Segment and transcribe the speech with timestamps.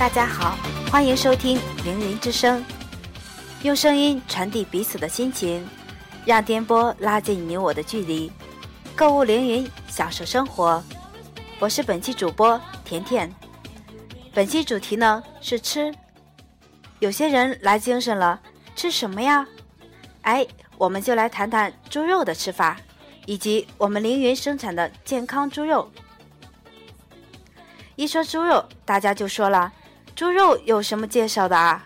[0.00, 0.56] 大家好，
[0.90, 2.64] 欢迎收听《凌云之声》，
[3.62, 5.68] 用声音传递彼此的心情，
[6.24, 8.32] 让电波拉近你我的距离。
[8.96, 10.82] 购物凌云，享受生活。
[11.58, 13.30] 我是本期主播甜甜。
[14.32, 15.94] 本期主题呢是吃。
[17.00, 18.40] 有些人来精神了，
[18.74, 19.46] 吃什么呀？
[20.22, 20.46] 哎，
[20.78, 22.78] 我们就来谈谈猪肉的吃法，
[23.26, 25.92] 以及我们凌云生产的健康猪肉。
[27.96, 29.70] 一说猪肉，大家就说了。
[30.20, 31.82] 猪肉有什么介绍的啊？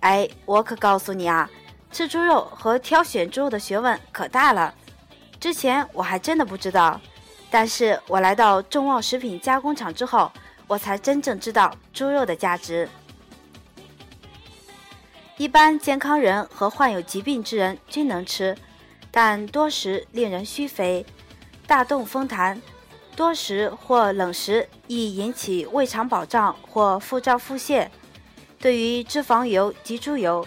[0.00, 1.48] 哎，我可告诉你啊，
[1.92, 4.74] 吃猪肉和挑选猪肉的学问可大了。
[5.38, 7.00] 之前我还真的不知道，
[7.48, 10.32] 但是我来到众旺食品加工厂之后，
[10.66, 12.88] 我才真正知道猪肉的价值。
[15.36, 18.58] 一般健康人和患有疾病之人均能吃，
[19.12, 21.06] 但多食令人虚肥，
[21.68, 22.58] 大动风痰。
[23.16, 27.88] 多食或冷食易引起胃肠饱胀或腹胀腹泻。
[28.58, 30.46] 对于脂肪油及猪油、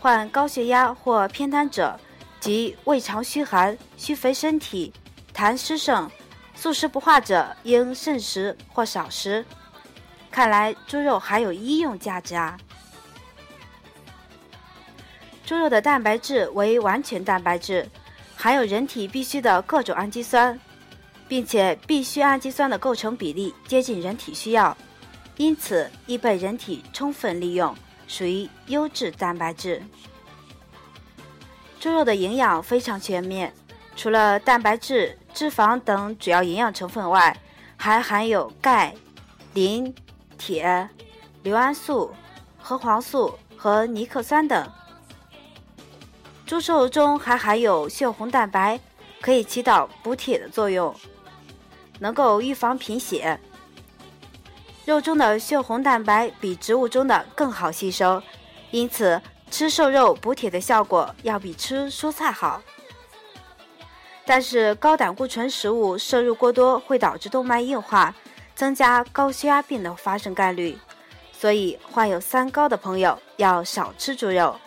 [0.00, 1.98] 患高血压或偏瘫者
[2.40, 4.92] 及胃肠虚寒、虚肥身体、
[5.34, 6.10] 痰湿盛、
[6.54, 9.44] 素食不化者，应慎食或少食。
[10.30, 12.56] 看来猪肉还有医用价值啊！
[15.46, 17.88] 猪肉的蛋白质为完全蛋白质，
[18.34, 20.58] 含有人体必需的各种氨基酸。
[21.28, 24.76] 并且必需氨基酸的构成比例接近人体需要，
[25.36, 27.74] 因此易被人体充分利用，
[28.06, 29.82] 属于优质蛋白质。
[31.80, 33.52] 猪肉的营养非常全面，
[33.96, 37.36] 除了蛋白质、脂肪等主要营养成分外，
[37.76, 38.94] 还含有钙、
[39.52, 39.94] 磷、
[40.38, 40.88] 铁、
[41.42, 42.14] 硫胺素、
[42.58, 44.70] 核黄素和尼克酸等。
[46.46, 48.78] 猪瘦肉中还含有血红蛋白，
[49.20, 50.94] 可以起到补铁的作用。
[51.98, 53.38] 能够预防贫血。
[54.84, 58.22] 肉中的血红蛋白比植物中的更好吸收，
[58.70, 59.20] 因此
[59.50, 62.62] 吃瘦肉补铁的效果要比吃蔬菜好。
[64.26, 68.14] 但是高胆固醇食物摄入过多会导致动脉硬化，
[68.54, 70.78] 增加高血压病的发生概率，
[71.32, 74.58] 所以患有三高的朋友要少吃猪肉。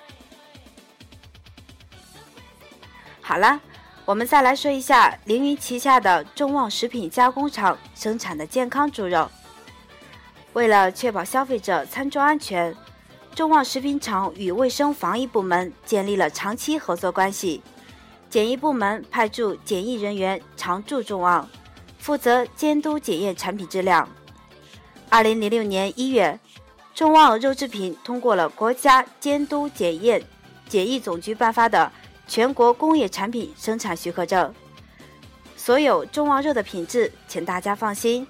[3.22, 3.60] 好了。
[4.08, 9.30] 我们再来说一下凌云旗下的众旺食品加工厂生产的健康猪肉。
[10.54, 12.74] 为了确保消费者餐桌安全，
[13.36, 17.62] 众旺食品厂与卫生防疫部门建立了长期合作关系。
[18.30, 21.46] 检疫部门派驻检疫人员常驻众旺，
[22.00, 24.08] 负责监督检验产品质量。
[25.10, 26.40] 二零零六年一月，
[26.96, 30.24] 众旺肉制品通过了国家监督检验
[30.70, 31.92] 检疫总局颁发的。
[32.28, 34.54] 全国工业产品生产许可证，
[35.56, 38.28] 所有众旺肉的品质，请大家放心。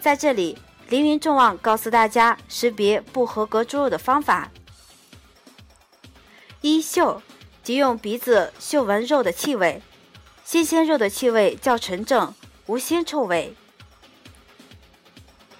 [0.00, 4.50] 在这里，凌云众旺告诉大家识别不合格猪肉的方法：
[6.62, 7.22] 一嗅，
[7.62, 9.82] 即用鼻子嗅闻肉的气味，
[10.44, 12.34] 新鲜肉的气味较纯正，
[12.66, 13.54] 无腥臭味；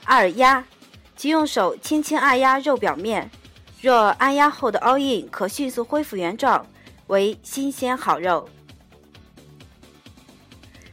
[0.05, 0.65] 二压，
[1.15, 3.31] 即用手轻轻按压肉表面，
[3.81, 6.67] 若按压后的凹印可迅速恢复原状。
[7.09, 8.49] 为新鲜好肉。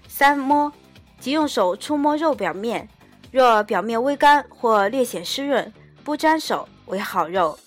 [0.08, 0.72] 三摸，
[1.20, 2.88] 即用手触摸肉表面，
[3.32, 5.74] 若表面微干或略显湿润，
[6.04, 7.58] 不沾手为好肉。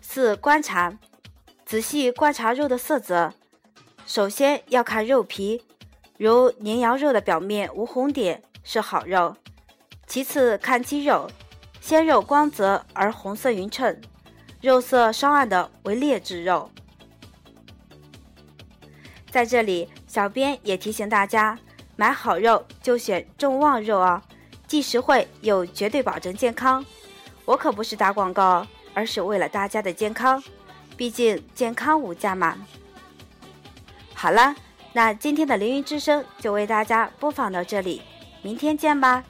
[0.00, 0.96] 四观察，
[1.64, 3.34] 仔细观察肉的色泽，
[4.06, 5.62] 首先要看肉皮，
[6.16, 9.36] 如羚羊肉的表面无红点是好肉。
[10.06, 11.28] 其次看肌肉，
[11.80, 14.00] 鲜肉光泽而红色匀称。
[14.66, 16.68] 肉色稍暗的为劣质肉。
[19.30, 21.56] 在这里，小编也提醒大家，
[21.94, 24.20] 买好肉就选众旺肉哦，
[24.66, 26.84] 既实惠又绝对保证健康。
[27.44, 30.42] 我可不是打广告，而是为了大家的健康，
[30.96, 32.58] 毕竟健康无价嘛。
[34.14, 34.52] 好了，
[34.92, 38.02] 那今天的凌云之声就为大家播放到这里，
[38.42, 39.22] 明天见吧。